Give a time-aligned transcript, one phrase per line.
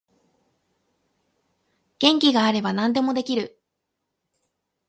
[1.99, 3.59] 元気があれば何でもできる